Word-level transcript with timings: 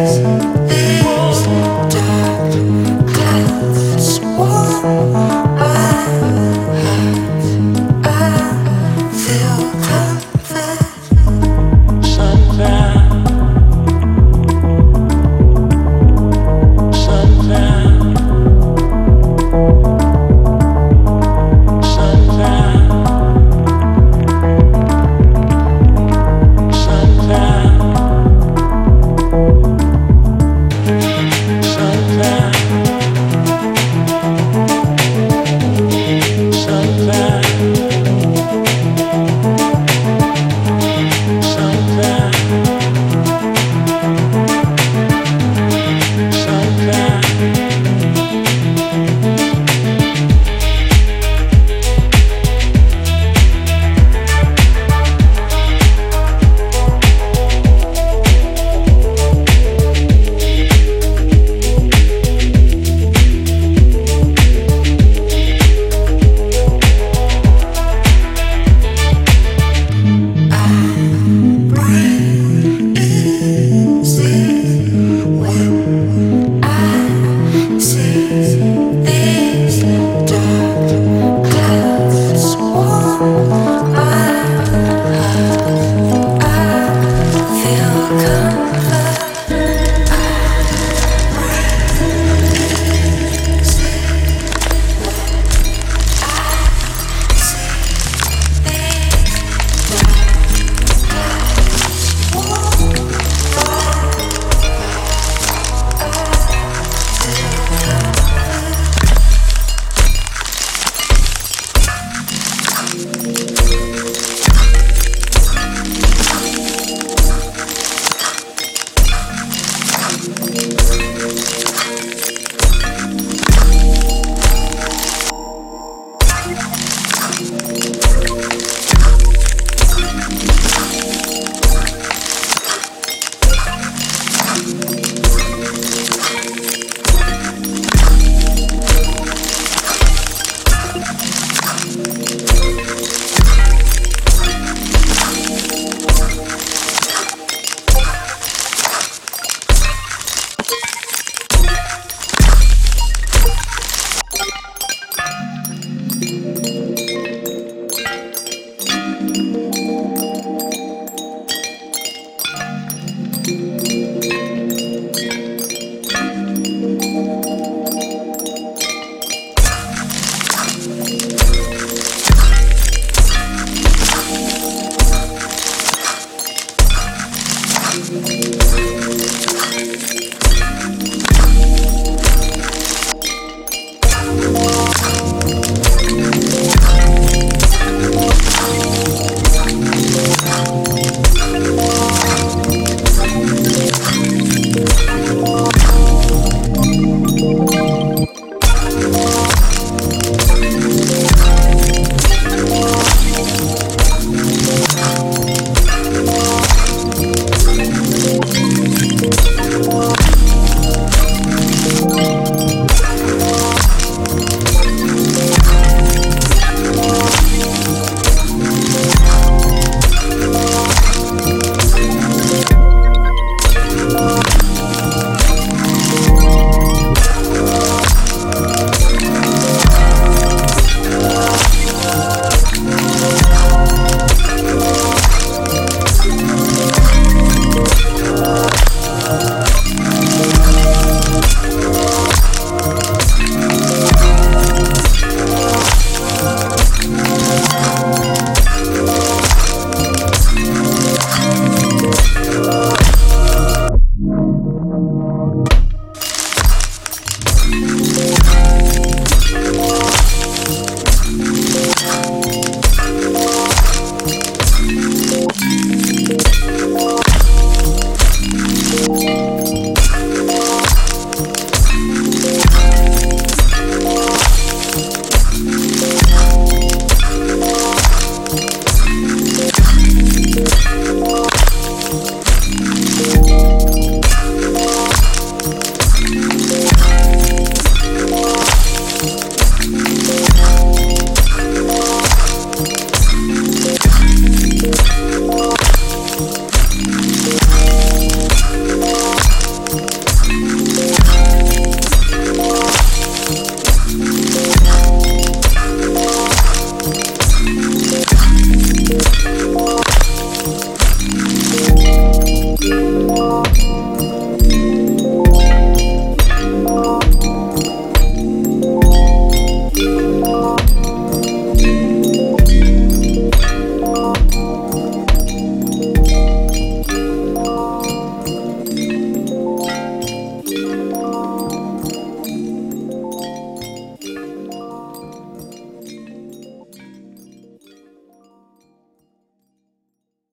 eyes. 0.00 0.39